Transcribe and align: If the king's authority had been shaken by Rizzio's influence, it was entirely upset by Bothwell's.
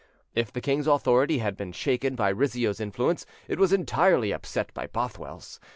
If 0.33 0.51
the 0.51 0.61
king's 0.61 0.87
authority 0.87 1.37
had 1.37 1.55
been 1.55 1.73
shaken 1.73 2.15
by 2.15 2.29
Rizzio's 2.31 2.79
influence, 2.79 3.23
it 3.47 3.59
was 3.59 3.71
entirely 3.71 4.31
upset 4.31 4.73
by 4.73 4.87
Bothwell's. 4.87 5.59